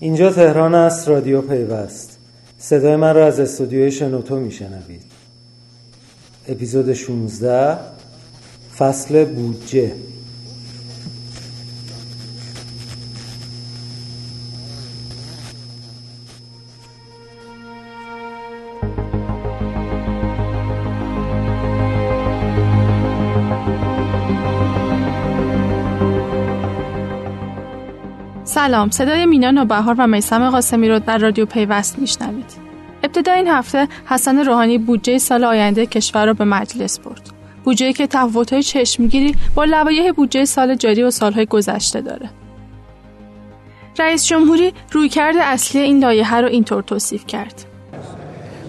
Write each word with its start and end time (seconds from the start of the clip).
اینجا 0.00 0.30
تهران 0.30 0.74
است 0.74 1.08
رادیو 1.08 1.40
پیوست. 1.42 2.18
صدای 2.58 2.96
من 2.96 3.14
را 3.14 3.26
از 3.26 3.40
استودیوی 3.40 3.92
شنوتو 3.92 4.40
میشنوید. 4.40 5.02
اپیزود 6.48 6.92
16 6.92 7.78
فصل 8.78 9.24
بودجه. 9.24 9.92
سلام 28.54 28.90
صدای 28.90 29.26
مینا 29.26 29.50
نوبهار 29.50 29.94
و 29.98 30.06
میسم 30.06 30.50
قاسمی 30.50 30.88
رو 30.88 30.98
در 30.98 31.18
رادیو 31.18 31.46
پیوست 31.46 31.98
میشنوید. 31.98 32.52
ابتدا 33.02 33.32
این 33.32 33.48
هفته 33.48 33.88
حسن 34.06 34.38
روحانی 34.38 34.78
بودجه 34.78 35.18
سال 35.18 35.44
آینده 35.44 35.86
کشور 35.86 36.26
را 36.26 36.32
به 36.32 36.44
مجلس 36.44 36.98
برد. 36.98 37.20
بودجه 37.64 37.92
که 37.92 38.06
تفاوت‌های 38.06 38.62
چشمگیری 38.62 39.36
با 39.54 39.64
لوایح 39.64 40.12
بودجه 40.12 40.44
سال 40.44 40.74
جاری 40.74 41.02
و 41.02 41.10
سالهای 41.10 41.46
گذشته 41.46 42.00
داره. 42.00 42.30
رئیس 43.98 44.26
جمهوری 44.26 44.74
رویکرد 44.92 45.36
اصلی 45.40 45.80
این 45.80 45.98
لایحه 45.98 46.40
رو 46.40 46.48
اینطور 46.48 46.82
توصیف 46.82 47.26
کرد. 47.26 47.64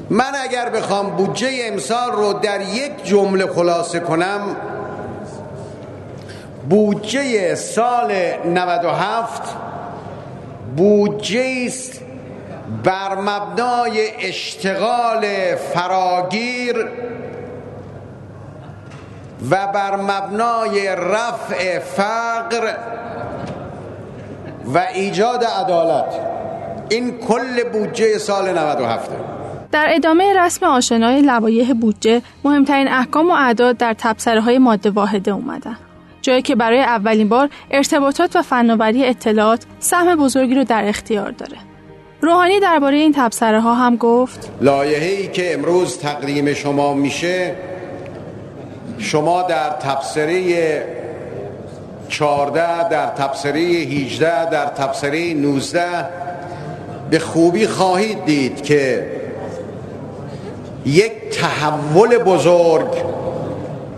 من 0.09 0.32
اگر 0.43 0.70
بخوام 0.70 1.09
بودجه 1.09 1.49
امسال 1.63 2.12
رو 2.12 2.34
در 2.34 2.62
یک 2.62 3.04
جمله 3.04 3.48
خلاصه 3.48 3.99
کنم 3.99 4.55
بودجه 6.70 7.55
سال 7.55 8.13
97 8.45 9.70
بودجه 10.77 11.63
است 11.65 12.01
بر 12.84 13.15
مبنای 13.15 14.07
اشتغال 14.20 15.26
فراگیر 15.55 16.87
و 19.51 19.68
بر 19.68 19.95
مبنای 19.95 20.95
رفع 20.95 21.79
فقر 21.79 22.73
و 24.73 24.77
ایجاد 24.93 25.43
عدالت. 25.43 26.20
این 26.90 27.17
کل 27.17 27.63
بودجه 27.63 28.17
سال 28.17 28.57
97 28.57 29.12
در 29.71 29.88
ادامه 29.90 30.34
رسم 30.40 30.65
آشنای 30.65 31.21
لوایح 31.21 31.73
بودجه 31.73 32.21
مهمترین 32.43 32.88
احکام 32.88 33.29
و 33.29 33.34
اعداد 33.34 33.77
در 33.77 33.95
تبصره 33.98 34.41
های 34.41 34.57
ماده 34.57 34.90
واحده 34.90 35.32
اومدن. 35.32 35.77
جایی 36.21 36.41
که 36.41 36.55
برای 36.55 36.79
اولین 36.79 37.29
بار 37.29 37.49
ارتباطات 37.71 38.35
و 38.35 38.41
فناوری 38.41 39.05
اطلاعات 39.05 39.65
سهم 39.79 40.15
بزرگی 40.15 40.55
رو 40.55 40.63
در 40.63 40.87
اختیار 40.87 41.31
داره. 41.31 41.57
روحانی 42.21 42.59
درباره 42.59 42.97
این 42.97 43.13
تبصره 43.15 43.61
ها 43.61 43.75
هم 43.75 43.95
گفت 43.95 44.51
لایحه‌ای 44.61 45.27
که 45.27 45.53
امروز 45.53 45.97
تقدیم 45.97 46.53
شما 46.53 46.93
میشه 46.93 47.55
شما 48.97 49.41
در 49.41 49.69
تبصره 49.69 50.83
14 52.09 52.89
در 52.89 53.05
تبصره 53.05 53.59
18 53.59 54.49
در 54.49 54.65
تبصره 54.65 55.33
19 55.33 55.81
به 57.09 57.19
خوبی 57.19 57.67
خواهید 57.67 58.25
دید 58.25 58.63
که 58.63 59.11
یک 60.85 61.11
تحول 61.29 62.17
بزرگ 62.17 62.87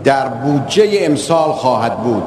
در 0.04 0.28
بودجه 0.28 0.98
امسال 1.00 1.52
خواهد 1.52 1.98
بود. 1.98 2.24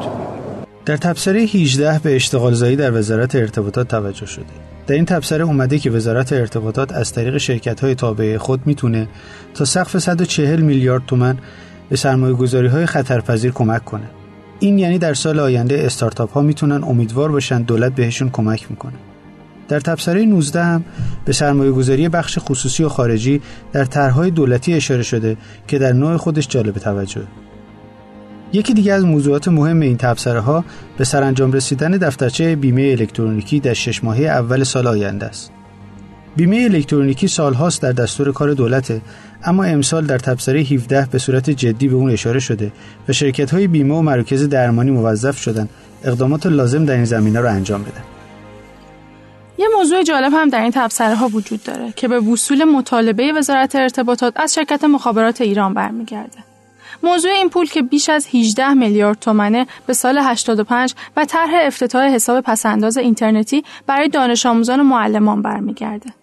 در 0.85 0.97
تبصره 0.97 1.39
18 1.39 1.99
به 1.99 2.15
اشتغال 2.15 2.53
زایی 2.53 2.75
در 2.75 2.91
وزارت 2.91 3.35
ارتباطات 3.35 3.87
توجه 3.87 4.25
شده. 4.25 4.45
در 4.87 4.95
این 4.95 5.05
تبصره 5.05 5.43
اومده 5.43 5.79
که 5.79 5.91
وزارت 5.91 6.33
ارتباطات 6.33 6.93
از 6.93 7.13
طریق 7.13 7.37
شرکت 7.37 7.79
های 7.79 7.95
تابعه 7.95 8.37
خود 8.37 8.61
می‌تونه 8.65 9.07
تا 9.53 9.65
سقف 9.65 9.97
140 9.97 10.61
میلیارد 10.61 11.05
تومن 11.07 11.37
به 11.89 11.95
سرمایه 11.95 12.33
گذاری 12.33 12.67
های 12.67 12.85
خطرپذیر 12.85 13.51
کمک 13.51 13.85
کنه. 13.85 14.09
این 14.59 14.79
یعنی 14.79 14.97
در 14.97 15.13
سال 15.13 15.39
آینده 15.39 15.85
استارتاپ 15.85 16.31
ها 16.31 16.41
می‌تونن 16.41 16.83
امیدوار 16.83 17.31
باشن 17.31 17.61
دولت 17.61 17.95
بهشون 17.95 18.29
کمک 18.29 18.71
می‌کنه. 18.71 18.97
در 19.67 19.79
تبصره 19.79 20.25
19 20.25 20.63
هم 20.63 20.85
به 21.25 21.33
سرمایه 21.33 21.71
گذاری 21.71 22.09
بخش 22.09 22.39
خصوصی 22.41 22.83
و 22.83 22.89
خارجی 22.89 23.41
در 23.71 23.85
طرحهای 23.85 24.31
دولتی 24.31 24.73
اشاره 24.73 25.03
شده 25.03 25.37
که 25.67 25.79
در 25.79 25.93
نوع 25.93 26.17
خودش 26.17 26.47
جالب 26.47 26.73
توجه 26.73 27.21
یکی 28.53 28.73
دیگه 28.73 28.93
از 28.93 29.05
موضوعات 29.05 29.47
مهم 29.47 29.79
این 29.79 29.97
تبصره 29.97 30.39
ها 30.39 30.65
به 30.97 31.03
سرانجام 31.03 31.51
رسیدن 31.51 31.91
دفترچه 31.91 32.55
بیمه 32.55 32.81
الکترونیکی 32.81 33.59
در 33.59 33.73
شش 33.73 34.03
ماهه 34.03 34.23
اول 34.23 34.63
سال 34.63 34.87
آینده 34.87 35.25
است. 35.25 35.51
بیمه 36.35 36.67
الکترونیکی 36.71 37.27
سالهاست 37.27 37.81
در 37.81 37.91
دستور 37.91 38.31
کار 38.31 38.53
دولته 38.53 39.01
اما 39.43 39.63
امسال 39.63 40.05
در 40.05 40.17
تبصره 40.17 40.59
17 40.59 41.07
به 41.11 41.17
صورت 41.17 41.49
جدی 41.49 41.87
به 41.87 41.95
اون 41.95 42.11
اشاره 42.11 42.39
شده 42.39 42.71
و 43.07 43.13
شرکت 43.13 43.51
های 43.53 43.67
بیمه 43.67 43.95
و 43.95 44.01
مراکز 44.01 44.49
درمانی 44.49 44.91
موظف 44.91 45.37
شدن 45.37 45.69
اقدامات 46.03 46.45
لازم 46.45 46.85
در 46.85 46.95
این 46.95 47.05
زمینه 47.05 47.39
را 47.39 47.51
انجام 47.51 47.83
بدن. 47.83 48.03
یه 49.57 49.67
موضوع 49.77 50.03
جالب 50.03 50.33
هم 50.33 50.49
در 50.49 50.61
این 50.61 50.71
تبصره 50.71 51.15
ها 51.15 51.27
وجود 51.27 51.63
داره 51.63 51.93
که 51.95 52.07
به 52.07 52.19
وصول 52.19 52.63
مطالبه 52.63 53.33
وزارت 53.33 53.75
ارتباطات 53.75 54.33
از 54.35 54.53
شرکت 54.53 54.83
مخابرات 54.83 55.41
ایران 55.41 55.73
برمیگرده. 55.73 56.46
موضوع 57.03 57.31
این 57.31 57.49
پول 57.49 57.67
که 57.69 57.81
بیش 57.81 58.09
از 58.09 58.27
18 58.33 58.73
میلیارد 58.73 59.19
تومنه 59.19 59.67
به 59.87 59.93
سال 59.93 60.17
85 60.17 60.95
و 61.17 61.25
طرح 61.25 61.51
افتتاح 61.61 62.03
حساب 62.03 62.41
پسنداز 62.41 62.97
اینترنتی 62.97 63.63
برای 63.87 64.09
دانش 64.09 64.45
آموزان 64.45 64.79
و 64.79 64.83
معلمان 64.83 65.41
برمیگرده. 65.41 66.13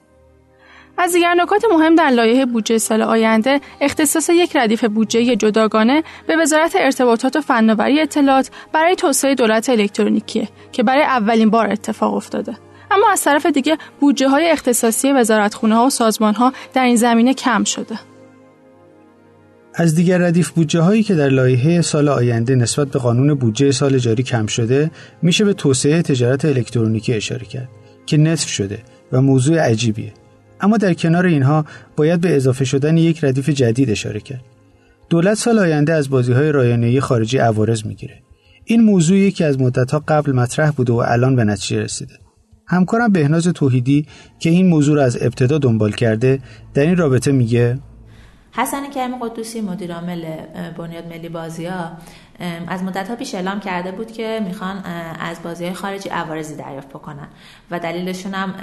از 0.98 1.12
دیگر 1.12 1.34
نکات 1.34 1.64
مهم 1.72 1.94
در 1.94 2.10
لایحه 2.10 2.46
بودجه 2.46 2.78
سال 2.78 3.02
آینده 3.02 3.60
اختصاص 3.80 4.28
یک 4.28 4.56
ردیف 4.56 4.84
بودجه 4.84 5.36
جداگانه 5.36 6.04
به 6.26 6.36
وزارت 6.36 6.76
ارتباطات 6.76 7.36
و 7.36 7.40
فناوری 7.40 8.00
اطلاعات 8.00 8.50
برای 8.72 8.96
توسعه 8.96 9.34
دولت 9.34 9.68
الکترونیکیه 9.68 10.48
که 10.72 10.82
برای 10.82 11.02
اولین 11.02 11.50
بار 11.50 11.72
اتفاق 11.72 12.14
افتاده. 12.14 12.56
اما 12.90 13.10
از 13.10 13.24
طرف 13.24 13.46
دیگه 13.46 13.78
بودجه 14.00 14.28
های 14.28 14.50
اختصاصی 14.50 15.12
وزارتخونه 15.12 15.74
ها 15.74 15.86
و 15.86 15.90
سازمان 15.90 16.34
ها 16.34 16.52
در 16.74 16.84
این 16.84 16.96
زمینه 16.96 17.34
کم 17.34 17.64
شده. 17.64 17.98
از 19.76 19.94
دیگر 19.94 20.18
ردیف 20.18 20.50
بودجه 20.50 20.80
هایی 20.80 21.02
که 21.02 21.14
در 21.14 21.28
لایحه 21.28 21.82
سال 21.82 22.08
آینده 22.08 22.54
نسبت 22.54 22.88
به 22.88 22.98
قانون 22.98 23.34
بودجه 23.34 23.70
سال 23.72 23.98
جاری 23.98 24.22
کم 24.22 24.46
شده 24.46 24.90
میشه 25.22 25.44
به 25.44 25.52
توسعه 25.52 26.02
تجارت 26.02 26.44
الکترونیکی 26.44 27.14
اشاره 27.14 27.46
کرد 27.46 27.68
که 28.06 28.16
نصف 28.16 28.48
شده 28.48 28.78
و 29.12 29.20
موضوع 29.20 29.58
عجیبیه. 29.58 30.12
اما 30.60 30.76
در 30.76 30.94
کنار 30.94 31.26
اینها 31.26 31.64
باید 31.96 32.20
به 32.20 32.36
اضافه 32.36 32.64
شدن 32.64 32.96
یک 32.96 33.24
ردیف 33.24 33.48
جدید 33.48 33.90
اشاره 33.90 34.20
کرد. 34.20 34.44
دولت 35.08 35.34
سال 35.34 35.58
آینده 35.58 35.92
از 35.92 36.10
بازی 36.10 36.32
های 36.32 36.52
رایانه‌ای 36.52 37.00
خارجی 37.00 37.38
عوارض 37.38 37.86
می‌گیره. 37.86 38.22
این 38.64 38.82
موضوع 38.82 39.16
یکی 39.16 39.44
از 39.44 39.60
مدتها 39.60 40.02
قبل 40.08 40.32
مطرح 40.32 40.70
بوده 40.70 40.92
و 40.92 41.02
الان 41.06 41.36
به 41.36 41.44
نتیجه 41.44 41.80
رسیده. 41.80 42.14
همکارم 42.66 43.12
بهناز 43.12 43.48
توحیدی 43.48 44.06
که 44.38 44.50
این 44.50 44.66
موضوع 44.66 44.96
را 44.96 45.04
از 45.04 45.18
ابتدا 45.20 45.58
دنبال 45.58 45.92
کرده 45.92 46.38
در 46.74 46.82
این 46.82 46.96
رابطه 46.96 47.32
میگه 47.32 47.78
حسن 48.56 48.91
کریم 48.91 49.16
قدوسی 49.16 49.60
مدیر 49.60 49.94
عامل 49.94 50.37
بنیاد 50.78 51.06
ملی 51.06 51.28
بازیا 51.28 51.92
از 52.66 52.82
مدت 52.82 53.10
ها 53.10 53.16
پیش 53.16 53.34
اعلام 53.34 53.60
کرده 53.60 53.92
بود 53.92 54.12
که 54.12 54.41
می‌خوان 54.44 54.84
از 55.20 55.42
بازی 55.42 55.72
خارجی 55.72 56.09
عوارضی 56.09 56.56
دریافت 56.56 56.88
بکنن 56.88 57.28
و 57.70 57.78
دلیلشون 57.78 58.34
هم 58.34 58.54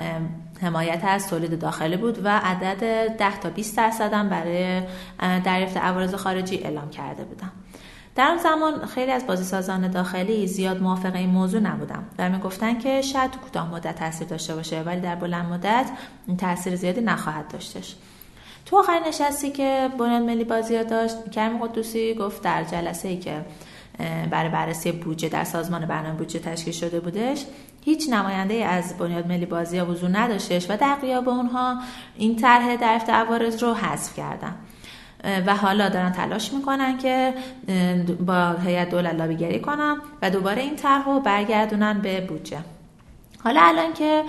حمایت 0.61 1.01
از 1.03 1.27
تولید 1.27 1.59
داخلی 1.59 1.97
بود 1.97 2.25
و 2.25 2.39
عدد 2.43 3.07
10 3.17 3.39
تا 3.39 3.49
20 3.49 3.77
درصد 3.77 4.13
هم 4.13 4.29
برای 4.29 4.81
دریافت 5.19 5.77
عوارض 5.77 6.15
خارجی 6.15 6.57
اعلام 6.57 6.89
کرده 6.89 7.23
بودن 7.23 7.51
در 8.15 8.27
اون 8.27 8.37
زمان 8.37 8.85
خیلی 8.85 9.11
از 9.11 9.27
بازی 9.27 9.43
سازان 9.43 9.91
داخلی 9.91 10.47
زیاد 10.47 10.81
موافق 10.81 11.15
این 11.15 11.29
موضوع 11.29 11.61
نبودن 11.61 12.03
و 12.19 12.29
می‌گفتن 12.29 12.79
که 12.79 13.01
شاید 13.01 13.37
کوتاه 13.37 13.71
مدت 13.71 13.95
تاثیر 13.95 14.27
داشته 14.27 14.55
باشه 14.55 14.81
ولی 14.81 15.01
در 15.01 15.15
بلند 15.15 15.45
مدت 15.45 15.89
تاثیر 16.37 16.75
زیادی 16.75 17.01
نخواهد 17.01 17.47
داشتش. 17.47 17.95
تو 18.65 18.77
آخر 18.77 18.99
نشستی 19.07 19.51
که 19.51 19.89
بنیاد 19.97 20.21
ملی 20.21 20.43
بازی 20.43 20.83
داشت؟ 20.83 21.31
کریم 21.31 21.57
قدوسی 21.57 22.13
گفت 22.13 22.41
در 22.41 22.63
جلسه 22.63 23.07
ای 23.07 23.17
که 23.17 23.45
برای 24.31 24.49
بررسی 24.49 24.91
بودجه 24.91 25.29
در 25.29 25.43
سازمان 25.43 25.85
برنامه 25.85 26.17
بودجه 26.17 26.39
تشکیل 26.39 26.73
شده 26.73 26.99
بودش 26.99 27.45
هیچ 27.81 28.09
نماینده 28.09 28.53
از 28.53 28.97
بنیاد 28.97 29.27
ملی 29.27 29.45
بازی 29.45 29.79
حضور 29.79 30.09
نداشتش 30.17 30.69
و 30.69 30.77
در 30.77 30.95
قیاب 30.95 31.29
اونها 31.29 31.77
این 32.17 32.35
طرح 32.35 32.75
درفت 32.75 33.09
عوارض 33.09 33.63
رو 33.63 33.73
حذف 33.73 34.15
کردن. 34.15 34.55
و 35.45 35.55
حالا 35.55 35.89
دارن 35.89 36.11
تلاش 36.11 36.53
می‌کنن 36.53 36.97
که 36.97 37.33
با 38.25 38.51
هیئت 38.51 38.89
دولت 38.89 39.15
لابیگری 39.15 39.59
کنن 39.59 39.97
و 40.21 40.29
دوباره 40.29 40.61
این 40.61 40.75
طرح 40.75 41.05
رو 41.05 41.19
برگردونن 41.19 42.01
به 42.01 42.21
بودجه. 42.21 42.57
حالا 43.43 43.61
الان 43.61 43.93
که 43.93 44.23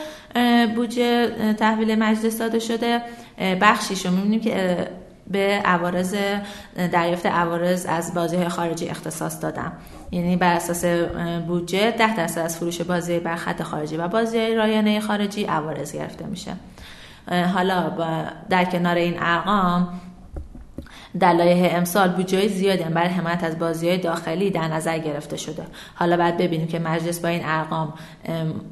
بودجه 0.74 1.30
تحویل 1.52 1.98
مجلس 1.98 2.38
داده 2.38 2.58
شده 2.58 3.02
بخشیش 3.60 4.06
رو 4.06 4.12
می‌بینیم 4.12 4.40
که 4.40 4.88
به 5.26 5.62
عوارض 5.64 6.14
دریافت 6.76 7.26
عوارض 7.26 7.86
از 7.86 8.14
بازی 8.14 8.36
های 8.36 8.48
خارجی 8.48 8.88
اختصاص 8.88 9.42
دادم. 9.42 9.72
یعنی 10.10 10.36
بر 10.36 10.54
اساس 10.54 10.84
بودجه 11.46 11.90
ده 11.90 12.16
درصد 12.16 12.40
از 12.40 12.58
فروش 12.58 12.80
بازی 12.80 13.18
بر 13.18 13.36
خط 13.36 13.62
خارجی 13.62 13.96
و 13.96 14.08
بازی 14.08 14.54
رایانه 14.54 15.00
خارجی 15.00 15.44
عوارض 15.44 15.92
گرفته 15.92 16.26
میشه. 16.26 16.52
حالا 17.54 17.92
در 18.50 18.64
کنار 18.64 18.96
این 18.96 19.14
ارقام 19.20 20.00
در 21.20 21.32
لایحه 21.32 21.76
امسال 21.76 22.08
بودجه 22.08 22.48
زیادی 22.48 22.84
برای 22.84 23.08
حمایت 23.08 23.44
از 23.44 23.58
بازی 23.58 23.88
های 23.88 23.98
داخلی 23.98 24.50
در 24.50 24.68
نظر 24.68 24.98
گرفته 24.98 25.36
شده. 25.36 25.62
حالا 25.94 26.16
بعد 26.16 26.36
ببینیم 26.36 26.66
که 26.66 26.78
مجلس 26.78 27.20
با 27.20 27.28
این 27.28 27.42
ارقام 27.44 27.94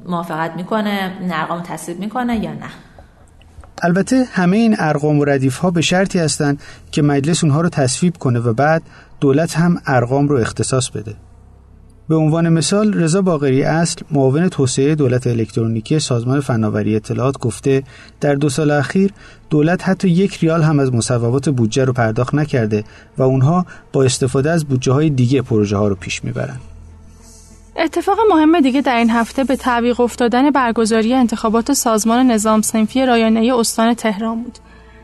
موافقت 0.05 0.55
می‌کنه 0.55 1.13
این 1.19 1.33
ارقام 1.33 1.61
تصویب 1.61 1.99
می‌کنه 1.99 2.43
یا 2.43 2.53
نه. 2.53 2.69
البته 3.83 4.23
همه 4.31 4.57
این 4.57 4.75
ارقام 4.79 5.19
و 5.19 5.25
ردیف 5.25 5.57
ها 5.57 5.71
به 5.71 5.81
شرطی 5.81 6.19
هستند 6.19 6.61
که 6.91 7.01
مجلس 7.01 7.43
اونها 7.43 7.61
رو 7.61 7.69
تصویب 7.69 8.17
کنه 8.17 8.39
و 8.39 8.53
بعد 8.53 8.81
دولت 9.19 9.57
هم 9.57 9.81
ارقام 9.85 10.27
رو 10.27 10.37
اختصاص 10.37 10.89
بده. 10.89 11.15
به 12.11 12.17
عنوان 12.17 12.49
مثال 12.49 12.93
رضا 12.93 13.21
باقری 13.21 13.63
اصل 13.63 14.01
معاون 14.11 14.49
توسعه 14.49 14.95
دولت 14.95 15.27
الکترونیکی 15.27 15.99
سازمان 15.99 16.39
فناوری 16.39 16.95
اطلاعات 16.95 17.37
گفته 17.37 17.83
در 18.21 18.35
دو 18.35 18.49
سال 18.49 18.71
اخیر 18.71 19.11
دولت 19.49 19.89
حتی 19.89 20.09
یک 20.09 20.37
ریال 20.37 20.61
هم 20.61 20.79
از 20.79 20.93
مصوبات 20.93 21.49
بودجه 21.49 21.85
رو 21.85 21.93
پرداخت 21.93 22.35
نکرده 22.35 22.83
و 23.17 23.23
اونها 23.23 23.65
با 23.93 24.03
استفاده 24.03 24.51
از 24.51 24.65
بودجه 24.65 24.91
های 24.91 25.09
دیگه 25.09 25.41
پروژه 25.41 25.77
ها 25.77 25.87
رو 25.87 25.95
پیش 25.95 26.23
می‌برن. 26.23 26.59
اتفاق 27.77 28.17
مهم 28.29 28.59
دیگه 28.59 28.81
در 28.81 28.95
این 28.95 29.09
هفته 29.09 29.43
به 29.43 29.55
تعویق 29.55 29.99
افتادن 29.99 30.51
برگزاری 30.51 31.13
انتخابات 31.13 31.73
سازمان 31.73 32.31
نظام 32.31 32.61
سنفی 32.61 33.05
رایانه 33.05 33.53
استان 33.55 33.93
تهران 33.93 34.43
بود. 34.43 34.57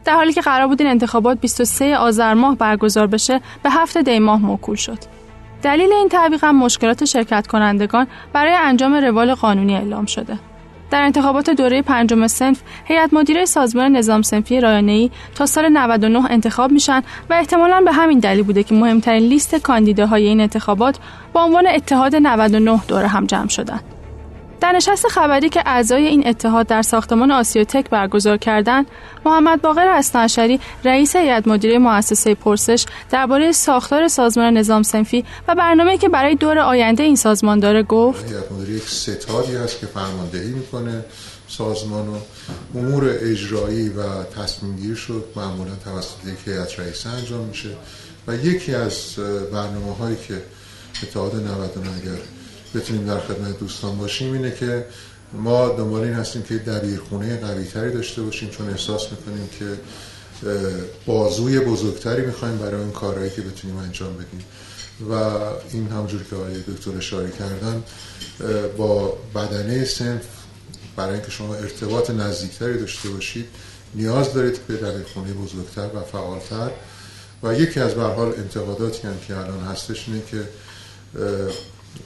در 0.05 0.13
حالی 0.13 0.33
که 0.33 0.41
قرار 0.41 0.67
بود 0.67 0.81
این 0.81 0.91
انتخابات 0.91 1.41
23 1.41 1.97
آذر 1.97 2.33
ماه 2.33 2.57
برگزار 2.57 3.07
بشه 3.07 3.41
به 3.63 3.69
هفته 3.69 4.01
دی 4.01 4.19
ماه 4.19 4.41
موکول 4.41 4.75
شد. 4.75 5.16
دلیل 5.63 5.93
این 5.93 6.09
تعویق 6.09 6.43
هم 6.43 6.55
مشکلات 6.55 7.05
شرکت 7.05 7.47
کنندگان 7.47 8.07
برای 8.33 8.53
انجام 8.53 8.93
روال 8.93 9.35
قانونی 9.35 9.75
اعلام 9.75 10.05
شده. 10.05 10.39
در 10.91 11.01
انتخابات 11.01 11.49
دوره 11.49 11.81
پنجم 11.81 12.27
سنف 12.27 12.61
هیئت 12.85 13.13
مدیره 13.13 13.45
سازمان 13.45 13.91
نظام 13.91 14.21
سنفی 14.21 14.61
رایانه‌ای 14.61 15.11
تا 15.35 15.45
سال 15.45 15.69
99 15.69 16.31
انتخاب 16.31 16.71
میشن 16.71 17.01
و 17.29 17.33
احتمالا 17.33 17.81
به 17.81 17.91
همین 17.91 18.19
دلیل 18.19 18.43
بوده 18.43 18.63
که 18.63 18.75
مهمترین 18.75 19.23
لیست 19.23 19.55
کاندیداهای 19.55 20.27
این 20.27 20.41
انتخابات 20.41 20.99
با 21.33 21.43
عنوان 21.43 21.67
اتحاد 21.67 22.15
99 22.15 22.79
دوره 22.87 23.07
هم 23.07 23.25
جمع 23.25 23.47
شدند. 23.47 23.96
در 24.61 24.71
نشست 24.71 25.07
خبری 25.07 25.49
که 25.49 25.63
اعضای 25.65 26.05
این 26.05 26.27
اتحاد 26.27 26.67
در 26.67 26.81
ساختمان 26.81 27.31
آسیوتک 27.31 27.89
برگزار 27.89 28.37
کردند 28.37 28.85
محمد 29.25 29.61
باقر 29.61 29.87
استانشری 29.87 30.59
رئیس 30.83 31.15
هیئت 31.15 31.47
مدیره 31.47 31.77
مؤسسه 31.77 32.35
پرسش 32.35 32.85
درباره 33.09 33.51
ساختار 33.51 34.07
سازمان 34.07 34.57
نظام 34.57 34.83
سنفی 34.83 35.25
و 35.47 35.55
برنامه 35.55 35.97
که 35.97 36.09
برای 36.09 36.35
دور 36.35 36.59
آینده 36.59 37.03
این 37.03 37.15
سازمان 37.15 37.59
داره 37.59 37.83
گفت 37.83 38.31
هیئت 38.31 38.51
مدیره 38.51 38.77
یک 38.77 38.89
ستادی 38.89 39.55
است 39.55 39.79
که 39.79 39.85
فرماندهی 39.85 40.51
می‌کنه 40.51 41.05
سازمان 41.47 42.07
و 42.07 42.17
امور 42.75 43.17
اجرایی 43.21 43.89
و 43.89 44.23
تصمیم 44.23 44.75
گیر 44.75 44.95
شد 44.95 45.25
معمولا 45.35 45.71
توسط 45.83 46.25
یک 46.25 46.47
هیئت 46.47 46.79
رئیسه 46.79 47.09
انجام 47.09 47.45
میشه 47.45 47.69
و 48.27 48.35
یکی 48.35 48.75
از 48.75 49.15
برنامه 49.53 49.95
هایی 49.99 50.17
که 50.27 50.41
اتحاد 51.03 51.35
99 51.35 51.89
اگر 52.01 52.17
بتونیم 52.75 53.07
در 53.07 53.19
خدمت 53.19 53.59
دوستان 53.59 53.97
باشیم 53.97 54.33
اینه 54.33 54.51
که 54.51 54.85
ما 55.33 55.67
دنبال 55.67 56.01
این 56.01 56.13
هستیم 56.13 56.41
که 56.41 56.57
دبیرخونه 56.57 57.37
قوی 57.37 57.65
تری 57.65 57.91
داشته 57.91 58.21
باشیم 58.21 58.49
چون 58.49 58.69
احساس 58.69 59.07
می‌کنیم 59.11 59.49
که 59.59 59.65
بازوی 61.05 61.59
بزرگتری 61.59 62.25
می‌خوایم 62.25 62.57
برای 62.57 62.81
اون 62.81 62.91
کارهایی 62.91 63.29
که 63.29 63.41
بتونیم 63.41 63.77
انجام 63.77 64.13
بدیم. 64.13 64.45
و 65.09 65.13
این 65.71 65.87
همجور 65.87 66.23
که 66.23 66.35
آقای 66.35 66.61
دکتر 66.61 66.97
اشاره 66.97 67.31
کردن 67.31 67.83
با 68.77 69.17
بدنه 69.35 69.85
سنف 69.85 70.25
برای 70.95 71.13
اینکه 71.13 71.31
شما 71.31 71.55
ارتباط 71.55 72.09
نزدیکتری 72.09 72.79
داشته 72.79 73.09
باشید 73.09 73.45
نیاز 73.95 74.33
دارید 74.33 74.59
به 74.67 74.73
دبیرخونه 74.73 75.33
بزرگتر 75.33 75.89
و 75.95 76.01
فعالتر. 76.11 76.71
و 77.43 77.53
یکی 77.53 77.79
از 77.79 77.93
برحال 77.93 78.33
انتقاداتی 78.37 79.07
هم 79.07 79.19
که 79.27 79.37
الان 79.37 79.59
هستش 79.59 80.05
اینه 80.07 80.21
که 80.31 80.43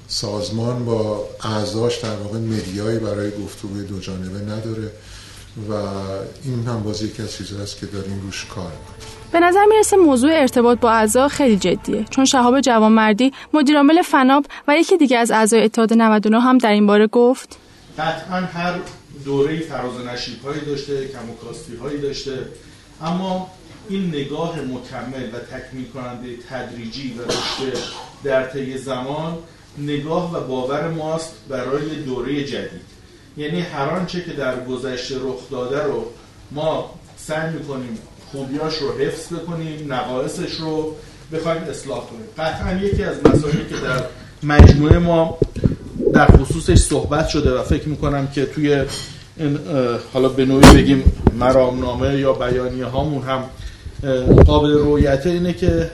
سازمان 0.08 0.86
با 0.86 1.26
اعضاش 1.44 1.98
در 1.98 2.16
واقع 2.16 2.38
مدیایی 2.38 3.00
برای 3.00 3.32
گفتگوی 3.32 3.84
دو 3.84 4.00
جانبه 4.00 4.40
نداره 4.40 4.92
و 5.70 5.74
این 6.44 6.66
هم 6.68 6.84
باز 6.84 7.04
یکی 7.04 7.22
از 7.22 7.34
چیزهایی 7.34 7.64
است 7.64 7.80
که 7.80 7.86
داریم 7.86 8.22
روش 8.22 8.46
کار 8.46 8.72
می‌کنیم. 8.72 9.12
به 9.32 9.40
نظر 9.40 9.66
می‌رسه 9.66 9.98
موضوع 9.98 10.32
ارتباط 10.34 10.80
با 10.80 10.92
اعضا 10.92 11.28
خیلی 11.28 11.58
جدیه. 11.58 12.06
چون 12.10 12.26
شهاب 12.26 12.62
جوانمردی 12.62 13.32
مدیرعامل 13.54 14.02
فناب 14.02 14.46
و 14.68 14.78
یکی 14.78 14.98
دیگه 14.98 15.18
از 15.18 15.32
اعضای 15.32 15.64
اتحاد 15.64 15.94
99 15.94 16.40
هم 16.42 16.58
در 16.58 16.72
این 16.72 16.88
باره 16.88 17.08
گفت. 17.08 17.58
قطعا 17.98 18.38
هر 18.38 18.80
دوره 19.26 19.60
فراز 19.60 19.96
و 19.96 20.04
نشیب 20.14 20.42
هایی 20.42 20.62
داشته 20.62 21.08
کم 21.08 21.30
و 21.30 21.36
کاستی 21.36 21.76
هایی 21.76 22.02
داشته. 22.02 22.38
اما 23.02 23.48
این 23.90 24.08
نگاه 24.08 24.60
مکمل 24.60 25.24
و 25.34 25.40
تکمیل 25.40 25.86
کننده 25.94 26.28
تدریجی 26.50 27.14
و 27.18 27.22
رشد 27.22 27.78
در 28.24 28.48
طی 28.48 28.78
زمان 28.78 29.38
نگاه 29.78 30.36
و 30.36 30.48
باور 30.48 30.88
ماست 30.88 31.34
برای 31.50 31.96
دوره 32.06 32.44
جدید. 32.44 32.92
یعنی 33.38 33.62
هر 33.62 33.90
آنچه 33.90 34.22
که 34.22 34.32
در 34.32 34.66
گذشته 34.66 35.16
رخ 35.16 35.50
داده 35.52 35.84
رو 35.84 36.06
ما 36.52 36.94
سعی 37.18 37.54
می‌کنیم 37.54 38.00
خوبیاش 38.32 38.78
رو 38.78 38.92
حفظ 38.92 39.34
بکنیم 39.34 39.94
نقایصش 39.94 40.54
رو 40.54 40.96
بخوایم 41.34 41.62
اصلاح 41.62 42.00
کنیم. 42.00 42.26
قطعا 42.38 42.74
یکی 42.74 43.04
از 43.04 43.16
مسائلی 43.26 43.66
که 43.70 43.76
در 43.84 44.04
مجموعه 44.44 44.98
ما 44.98 45.38
در 46.14 46.28
خصوصش 46.28 46.78
صحبت 46.78 47.28
شده 47.28 47.60
و 47.60 47.64
فکر 47.64 47.90
می‌کنم 47.90 48.28
که 48.28 48.46
توی 48.46 48.86
این 49.38 49.60
حالا 50.14 50.30
به 50.30 50.46
نوعی 50.46 50.74
بگیم 50.74 51.04
مرامنامه 51.40 52.20
یا 52.20 52.34
بیانیه 52.34 52.86
هامون 52.86 53.24
هم 53.24 53.44
قابل 54.44 54.72
رویته 54.72 55.30
اینه 55.30 55.54
که 55.54 55.92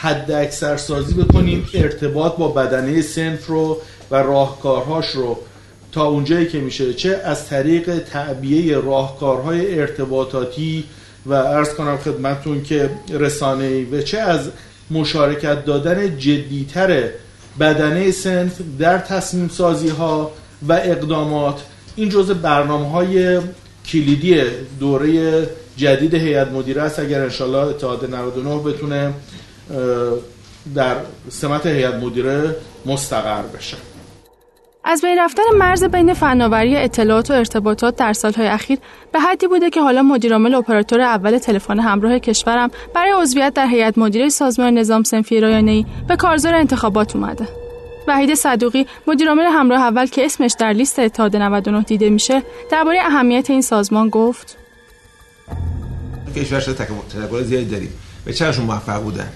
حد 0.00 0.30
اکثر 0.30 0.76
سازی 0.76 1.14
بکنیم 1.14 1.68
ارتباط 1.74 2.36
با 2.36 2.48
بدنه 2.48 3.02
سنف 3.02 3.46
رو 3.46 3.80
و 4.10 4.16
راهکارهاش 4.16 5.10
رو 5.10 5.38
تا 5.92 6.04
اونجایی 6.04 6.46
که 6.46 6.58
میشه. 6.58 6.94
چه 6.94 7.20
از 7.24 7.46
طریق 7.46 7.98
تعبیه 7.98 8.78
راهکارهای 8.78 9.80
ارتباطاتی 9.80 10.84
و 11.26 11.32
ارز 11.32 11.74
کنم 11.74 11.96
خدمتون 11.96 12.62
که 12.62 12.90
رسانه‌ای 13.10 13.84
و 13.84 14.02
چه 14.02 14.18
از 14.18 14.50
مشارکت 14.90 15.64
دادن 15.64 16.18
جدیتر 16.18 17.08
بدنه 17.60 18.10
سنف 18.10 18.52
در 18.78 18.98
تصمیم 18.98 19.48
سازی 19.48 19.88
ها 19.88 20.32
و 20.68 20.72
اقدامات. 20.72 21.62
این 21.96 22.08
جزء 22.08 22.34
برنامه 22.34 22.90
های 22.90 23.40
کلیدی 23.86 24.42
دوره 24.80 25.42
جدید 25.76 26.14
هیئت 26.14 26.48
مدیره 26.48 26.82
است. 26.82 26.98
اگر 26.98 27.22
انشالله 27.22 27.58
اتحاد 27.58 28.14
99 28.14 28.58
بتونه 28.62 29.12
در 30.74 30.96
سمت 31.28 31.66
هیئت 31.66 31.94
مدیره 31.94 32.56
مستقر 32.86 33.42
بشه. 33.42 33.76
از 34.88 35.00
بین 35.00 35.18
رفتن 35.18 35.42
مرز 35.58 35.84
بین 35.84 36.14
فناوری 36.14 36.76
اطلاعات 36.76 37.30
و 37.30 37.34
ارتباطات 37.34 37.96
در 37.96 38.12
سالهای 38.12 38.46
اخیر 38.46 38.78
به 39.12 39.20
حدی 39.20 39.46
بوده 39.46 39.70
که 39.70 39.82
حالا 39.82 40.02
مدیرعامل 40.02 40.54
اپراتور 40.54 41.00
اول 41.00 41.38
تلفن 41.38 41.80
همراه 41.80 42.18
کشورم 42.18 42.70
برای 42.94 43.12
عضویت 43.12 43.54
در 43.54 43.66
هیئت 43.66 43.98
مدیره 43.98 44.28
سازمان 44.28 44.78
نظام 44.78 45.02
سنفی 45.02 45.40
رایانه‌ای 45.40 45.86
به 46.08 46.16
کارزار 46.16 46.54
انتخابات 46.54 47.16
اومده. 47.16 47.48
وحید 48.08 48.34
صدوقی 48.34 48.86
مدیرعامل 49.06 49.44
همراه 49.44 49.80
اول 49.80 50.06
که 50.06 50.24
اسمش 50.24 50.54
در 50.58 50.72
لیست 50.72 50.98
اتحاد 50.98 51.36
99 51.36 51.82
دیده 51.82 52.10
میشه 52.10 52.42
درباره 52.70 52.98
اهمیت 53.00 53.50
این 53.50 53.62
سازمان 53.62 54.08
گفت. 54.08 54.56
کشور 56.36 56.60
شده 56.60 56.84
تکامل 56.84 57.42
زیادی 57.42 57.64
داریم. 57.64 57.92
به 58.24 58.32
چراشون 58.32 58.64
موفق 58.64 59.02
بودن. 59.02 59.28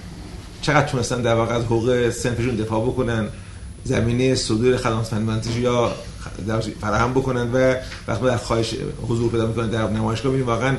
چقدر 0.62 0.86
تونستن 0.86 1.22
در 1.22 1.34
واقع 1.34 1.54
از 1.54 1.64
حقوق 1.64 2.10
سنفشون 2.10 2.56
دفاع 2.56 2.82
بکنن؟ 2.82 3.28
زمینه 3.84 4.34
صدور 4.34 4.76
خدمات 4.76 5.46
یا 5.60 5.92
فراهم 6.80 7.12
بکنن 7.12 7.52
و 7.52 7.74
وقتی 8.08 8.24
در 8.26 8.36
خواهش 8.36 8.74
حضور 9.08 9.30
پیدا 9.30 9.46
می‌کنن 9.46 9.68
در 9.68 9.90
نمایشگاه 9.90 10.32
می‌بینیم 10.32 10.54
واقعا 10.54 10.76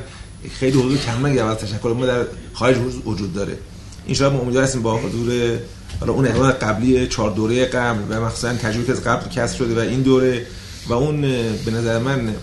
خیلی 0.50 0.78
حضور 0.78 0.98
کمی 0.98 1.38
از 1.38 1.56
تشکر 1.56 1.94
ما 1.98 2.06
در 2.06 2.24
خارج 2.52 2.76
وجود 3.04 3.34
داره. 3.34 3.58
این 4.06 4.14
شاید 4.14 4.32
امیدوار 4.32 4.64
هستیم 4.64 4.82
با 4.82 4.98
حضور 4.98 5.58
حالا 6.00 6.12
اون 6.12 6.26
اقدام 6.26 6.50
قبلی 6.50 7.06
چهار 7.06 7.30
دوره 7.30 7.64
قبل 7.64 8.00
و 8.08 8.20
مخصوصا 8.20 8.54
تجربه 8.54 8.92
از 8.92 9.04
قبل 9.04 9.28
کسب 9.28 9.56
شده 9.56 9.74
و 9.74 9.78
این 9.78 10.02
دوره 10.02 10.46
و 10.88 10.92
اون 10.92 11.20
به 11.64 11.70
نظر 11.70 11.98
من 11.98 12.34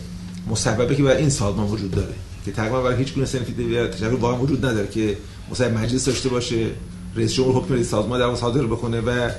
مسببه 0.49 0.95
که 0.95 1.03
برای 1.03 1.17
این 1.17 1.29
سازمان 1.29 1.67
وجود 1.67 1.91
داره 1.91 2.13
که 2.45 2.51
تقریبا 2.51 2.81
برای 2.81 2.97
هیچ 2.97 3.13
گونه 3.13 3.25
سنفی 3.25 3.53
تشکر 3.91 4.05
واقعا 4.05 4.39
وجود 4.39 4.65
نداره 4.65 4.87
که 4.87 5.17
مثلا 5.51 5.69
مجلس 5.69 6.05
داشته 6.05 6.29
باشه. 6.29 6.67
رئیس 7.15 7.33
جمهور 7.33 7.63
حکم 7.63 7.83
سازمان 7.83 8.19
در 8.19 8.35
صادر 8.35 8.63
بکنه 8.63 9.01
و 9.01 9.29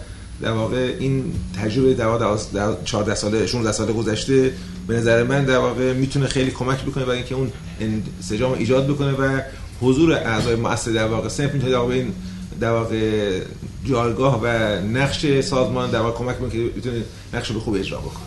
در 0.42 0.52
واقع 0.52 0.96
این 1.00 1.32
تجربه 1.62 1.94
در 1.94 2.74
14 2.84 3.14
ساله 3.14 3.46
16 3.46 3.72
ساله 3.72 3.92
گذشته 3.92 4.52
به 4.86 4.96
نظر 4.96 5.22
من 5.22 5.44
در 5.44 5.58
واقع 5.58 5.92
می‌تونه 5.92 6.26
خیلی 6.26 6.50
کمک 6.50 6.82
بکنه 6.82 7.04
برای 7.04 7.16
اینکه 7.16 7.34
اون 7.34 7.52
انسجام 7.80 8.52
ایجاد 8.52 8.86
بکنه 8.86 9.12
و 9.12 9.40
حضور 9.80 10.12
اعضای 10.12 10.56
مؤسسه 10.56 10.92
در 10.92 11.06
واقع 11.06 11.28
سنف 11.28 11.54
می‌تونه 11.54 11.72
در 11.72 11.78
این 11.78 12.12
در 12.60 12.70
واقع 12.70 13.40
جایگاه 13.84 14.40
و 14.42 14.46
نقش 14.92 15.40
سازمان 15.40 15.90
در 15.90 16.00
واقع 16.00 16.18
کمک 16.18 16.36
می‌کنه 16.40 16.50
که 16.50 16.78
بتونه 16.78 17.02
نقش 17.34 17.50
رو 17.50 17.60
خوب 17.60 17.74
اجرا 17.74 17.98
بکنه. 17.98 18.24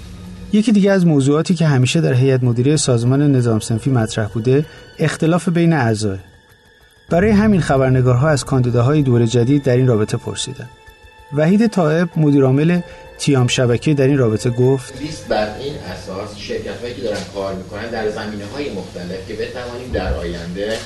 یکی 0.54 0.72
دیگه 0.72 0.92
از 0.92 1.06
موضوعاتی 1.06 1.56
که 1.56 1.68
همیشه 1.68 2.02
در 2.02 2.14
هیئت 2.14 2.44
مدیره 2.44 2.78
سازمان 2.78 3.32
نظام 3.32 3.60
سنفی 3.60 3.90
مطرح 3.90 4.28
بوده 4.28 4.66
اختلاف 5.00 5.50
بین 5.50 5.74
اعضا 5.74 6.18
برای 7.10 7.32
همین 7.32 7.62
خبرنگارها 7.62 8.30
از 8.30 8.46
کاندیداهای 8.46 9.02
دور 9.02 9.26
جدید 9.26 9.64
در 9.64 9.76
این 9.76 9.88
رابطه 9.88 10.18
پرسیدند 10.18 10.70
وحید 11.34 11.68
طائب 11.68 12.10
مدیرعامل 12.16 12.82
تیام 13.18 13.48
شبکه 13.48 13.94
در 13.94 14.08
این 14.08 14.18
رابطه 14.18 14.50
گفت 14.50 15.02
لیست 15.02 15.28
بر 15.28 15.58
این 15.60 15.74
اساس 15.78 16.38
شرکت 16.38 16.82
هایی 16.82 16.94
که 16.94 17.02
دارن 17.02 17.20
کار 17.34 17.54
می‌کنن 17.54 17.90
در 17.90 18.10
زمینه 18.10 18.46
های 18.54 18.74
مختلف 18.74 19.28
که 19.28 19.34
بتوانیم 19.34 19.92
در 19.94 20.14
آینده 20.14 20.78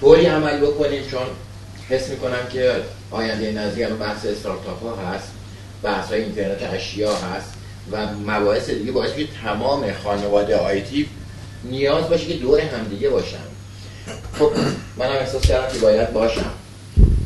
طوری 0.00 0.26
عمل 0.26 0.60
بکنیم 0.60 1.02
چون 1.10 1.26
حس 1.88 2.08
می‌کنم 2.08 2.46
که 2.52 2.72
آینده 3.10 3.52
نزدیک 3.52 3.88
بحث 3.88 4.26
استارتاپ 4.26 4.82
ها 4.82 4.96
هست 4.96 5.30
بحث 5.82 6.08
های 6.08 6.22
اینترنت 6.22 6.62
اشیا 6.62 7.14
هست 7.16 7.52
و 7.92 8.06
مباحث 8.26 8.70
دیگه 8.70 8.92
باعث 8.92 9.14
که 9.14 9.26
تمام 9.44 9.92
خانواده 9.92 10.56
آیتی 10.56 11.08
نیاز 11.64 12.08
باشه 12.08 12.26
که 12.26 12.34
دور 12.34 12.60
همدیگه 12.60 13.08
باشن. 13.08 13.36
خب 14.38 14.50
منم 15.00 15.12
احساس 15.12 15.42
کردم 15.42 15.72
که 15.72 15.78
باید 15.78 16.12
باشم. 16.12 16.50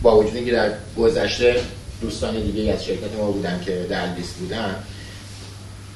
با 0.03 0.19
وجود 0.19 0.37
اینکه 0.37 0.53
در 0.53 0.71
گذشته 0.99 1.57
دوستان 2.01 2.41
دیگه 2.41 2.73
از 2.73 2.85
شرکت 2.85 3.15
ما 3.19 3.31
بودن 3.31 3.61
که 3.67 3.87
در 3.91 4.07
لیست 4.15 4.35
بودن 4.35 4.77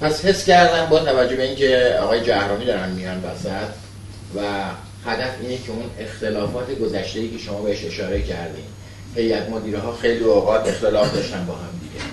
پس 0.00 0.24
حس 0.24 0.44
کردم 0.44 0.86
با 0.86 0.98
توجه 0.98 1.36
به 1.36 1.42
اینکه 1.42 1.98
آقای 2.02 2.20
جهرامی 2.20 2.64
دارن 2.64 2.90
میان 2.90 3.24
وسط 3.24 3.68
و 4.36 4.40
هدف 5.06 5.30
اینه 5.40 5.56
که 5.56 5.70
اون 5.70 5.84
اختلافات 5.98 6.78
گذشته 6.78 7.20
ای 7.20 7.28
که 7.28 7.38
شما 7.38 7.60
بهش 7.60 7.84
اشاره 7.84 8.22
کردین 8.22 8.64
هیئت 9.14 9.48
مدیره 9.50 9.78
ها 9.78 9.92
خیلی 9.92 10.24
اوقات 10.24 10.68
اختلاف 10.68 11.14
داشتن 11.14 11.46
با 11.46 11.54
هم 11.54 11.80
دیگه. 11.80 12.04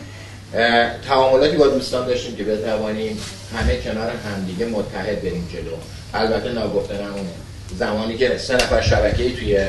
تعاملاتی 1.07 1.57
با 1.57 1.67
دوستان 1.67 2.07
داشتیم 2.07 2.35
که 2.35 2.43
بتوانیم 2.43 3.17
همه 3.57 3.77
کنار 3.77 4.11
همدیگه 4.25 4.65
متحد 4.65 5.21
بریم 5.21 5.49
جلو. 5.53 5.75
البته 6.13 6.49
ناگفتن 6.49 6.95
اونه 6.95 7.44
زمانی 7.79 8.17
که 8.17 8.37
سه 8.37 8.53
نفر 8.53 8.81
شبکه 8.81 9.23
ای 9.23 9.33
توی 9.33 9.67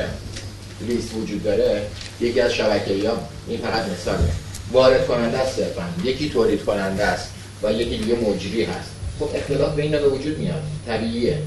لیست 0.81 1.15
وجود 1.15 1.43
داره 1.43 1.81
یکی 2.19 2.41
از 2.41 2.53
شبکه 2.53 3.09
ها 3.09 3.17
این 3.47 3.59
فقط 3.59 3.83
مثاله. 3.89 4.29
وارد 4.71 5.07
کننده 5.07 5.37
است 5.37 5.55
صرفا. 5.55 5.83
یکی 6.03 6.29
تولید 6.29 6.65
کننده 6.65 7.03
است 7.03 7.29
و 7.63 7.71
یکی 7.71 7.97
دیگه 7.97 8.15
مجری 8.15 8.63
هست. 8.63 8.89
خب 9.19 9.29
اختلاف 9.35 9.75
بین 9.75 9.91
به 9.91 10.09
وجود 10.09 10.37
میاد. 10.37 10.61
طبیعیه. 10.87 11.37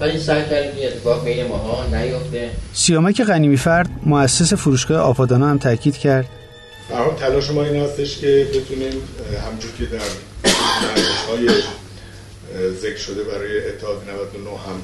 ولی 0.00 0.18
سعی 0.18 0.44
کردیم 0.50 0.70
این 0.76 0.86
اتفاق 0.86 1.24
بین 1.24 1.46
ماها 1.46 1.86
نیفته 1.86 2.50
سیامک 2.72 3.22
غنیمی 3.22 3.56
فرد 3.56 3.88
مؤسس 4.06 4.52
فروشگاه 4.52 4.98
آپادانا 4.98 5.48
هم 5.48 5.58
تاکید 5.58 5.96
کرد. 5.96 6.26
برای 6.90 7.16
تلاش 7.20 7.50
ما 7.50 7.64
این 7.64 7.82
هستش 7.82 8.18
که 8.18 8.46
بتونیم 8.54 8.92
همجور 9.46 9.70
که 9.78 9.84
در 9.84 9.98
های 11.28 11.48
ذکر 12.80 12.96
شده 12.96 13.22
برای 13.22 13.68
اتحاد 13.68 14.02
99 14.10 14.50
هم 14.50 14.82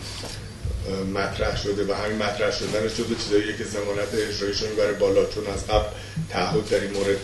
مطرح 1.14 1.62
شده 1.62 1.92
و 1.92 1.94
همین 1.94 2.18
مطرح 2.18 2.50
شدن 2.50 2.88
جزو 2.88 3.14
چیزایی 3.14 3.56
که 3.58 3.64
زمانت 3.64 4.08
اجرایشون 4.14 4.68
برای 4.76 4.94
بالا 4.94 5.26
چون 5.26 5.46
از 5.46 5.66
قبل 5.66 5.88
تعهد 6.30 6.68
در 6.68 6.80
این 6.80 6.92
مورد 6.92 7.18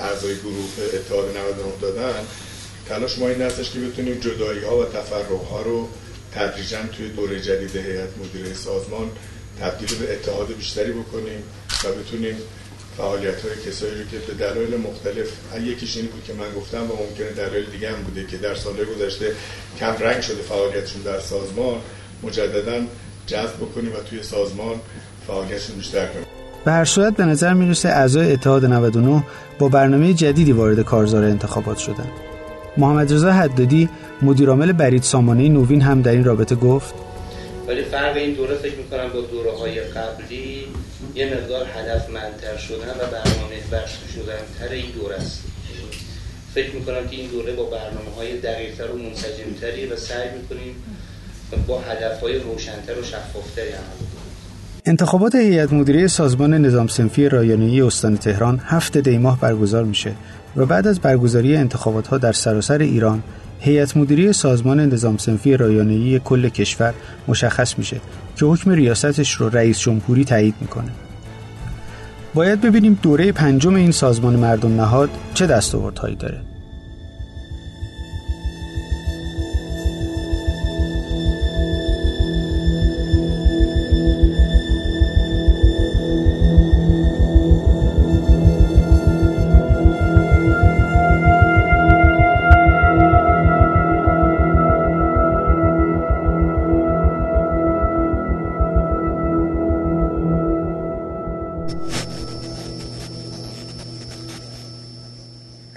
اعضای 0.00 0.36
گروه 0.36 0.68
اتحاد 0.94 1.36
99 1.36 1.72
دادن. 1.80 2.26
تلاش 2.88 3.18
ما 3.18 3.28
این 3.28 3.42
هستش 3.42 3.70
که 3.70 3.78
بتونیم 3.78 4.14
جدایی 4.20 4.60
ها 4.60 4.78
و 4.78 4.84
تفرق 4.84 5.42
ها 5.50 5.62
رو 5.62 5.88
تدریجا 6.34 6.78
توی 6.96 7.08
دوره 7.08 7.40
جدید 7.40 7.76
هیئت 7.76 8.08
مدیره 8.18 8.54
سازمان 8.54 9.10
تبدیل 9.60 9.98
به 9.98 10.12
اتحاد 10.12 10.56
بیشتری 10.56 10.92
بکنیم 10.92 11.42
و 11.84 11.88
بتونیم 11.92 12.36
فعالیت 12.96 13.40
های 13.40 13.52
کسایی 13.66 13.94
رو 13.94 14.08
که 14.10 14.18
به 14.18 14.34
دلایل 14.34 14.76
مختلف 14.76 15.28
یکیش 15.60 15.96
این 15.96 16.06
بود 16.06 16.24
که 16.24 16.32
من 16.32 16.52
گفتم 16.52 16.90
و 16.90 16.96
ممکنه 16.96 17.30
دلایل 17.30 17.64
دیگه 17.70 17.90
هم 17.90 18.02
بوده 18.02 18.26
که 18.26 18.36
در 18.36 18.54
سالهای 18.54 18.84
گذشته 18.84 19.32
کم 19.80 19.96
رنگ 20.00 20.20
شده 20.22 20.42
فعالیتشون 20.42 21.02
در 21.02 21.20
سازمان. 21.20 21.80
مجددا 22.22 22.80
جذب 23.26 23.56
بکنیم 23.56 23.92
و 23.92 24.00
توی 24.10 24.22
سازمان 24.22 24.76
فعالیتشون 25.26 25.76
بیشتر 25.76 26.06
کنیم 26.06 26.26
به 26.64 26.72
هر 26.72 26.84
صورت 26.84 27.16
به 27.16 27.24
نظر 27.24 27.54
می‌رسه 27.54 27.88
اعضای 27.88 28.32
اتحاد 28.32 28.64
99 28.64 29.24
با 29.58 29.68
برنامه 29.68 30.14
جدیدی 30.14 30.52
وارد 30.52 30.80
کارزار 30.80 31.24
انتخابات 31.24 31.78
شدن. 31.78 32.08
محمد 32.76 33.12
رضا 33.12 33.32
حدادی 33.32 33.88
مدیرعامل 34.22 34.72
برید 34.72 35.02
سامانه 35.02 35.48
نوین 35.48 35.80
هم 35.80 36.02
در 36.02 36.12
این 36.12 36.24
رابطه 36.24 36.54
گفت 36.54 36.94
ولی 37.68 37.82
فرق 37.82 38.16
این 38.16 38.34
دوره 38.34 38.54
فکر 38.54 38.76
می‌کنم 38.76 39.08
با 39.08 39.20
دوره 39.20 39.50
های 39.50 39.80
قبلی 39.80 40.64
یه 41.14 41.34
مقدار 41.34 41.66
هدفمندتر 41.74 42.56
شدن 42.56 42.90
و 42.90 43.04
برنامه 43.12 43.56
بخش 43.72 43.92
شدن 44.14 44.42
تر 44.60 44.74
این 44.74 44.90
دوره 44.90 45.16
است 45.16 45.42
فکر 46.54 46.74
می‌کنم 46.74 47.08
که 47.10 47.16
این 47.16 47.30
دوره 47.30 47.52
با 47.52 47.64
برنامه 47.64 48.10
های 48.16 48.40
دقیقتر 48.40 48.90
و 48.90 48.98
منسجمتری 48.98 49.86
و 49.86 49.96
سعی 49.96 50.28
می‌کنیم 50.42 50.74
با 51.56 51.80
هدف 51.80 52.20
های 52.20 52.38
روشنتر 52.38 52.98
و 53.00 53.02
شفافتری 53.02 53.68
عمل 53.68 54.08
انتخابات 54.86 55.34
هیئت 55.34 55.72
مدیره 55.72 56.06
سازمان 56.06 56.54
نظام 56.54 56.86
سنفی 56.86 57.28
رایانه‌ای 57.28 57.80
استان 57.80 58.16
تهران 58.16 58.60
هفت 58.64 58.98
دی 58.98 59.18
ماه 59.18 59.40
برگزار 59.40 59.84
میشه 59.84 60.12
و 60.56 60.66
بعد 60.66 60.86
از 60.86 61.00
برگزاری 61.00 61.56
انتخابات 61.56 62.06
ها 62.06 62.18
در 62.18 62.32
سراسر 62.32 62.78
ایران 62.78 63.22
هیئت 63.60 63.96
مدیره 63.96 64.32
سازمان 64.32 64.80
نظام 64.80 65.16
سنفی 65.16 65.56
رایانه‌ای 65.56 66.20
کل 66.24 66.48
کشور 66.48 66.94
مشخص 67.28 67.78
میشه 67.78 68.00
که 68.36 68.46
حکم 68.46 68.70
ریاستش 68.70 69.32
رو 69.32 69.48
رئیس 69.48 69.78
جمهوری 69.78 70.24
تایید 70.24 70.54
می‌کنه. 70.60 70.90
باید 72.34 72.60
ببینیم 72.60 72.98
دوره 73.02 73.32
پنجم 73.32 73.74
این 73.74 73.92
سازمان 73.92 74.36
مردم 74.36 74.80
نهاد 74.80 75.10
چه 75.34 75.46
دستاوردهایی 75.46 76.16
داره. 76.16 76.40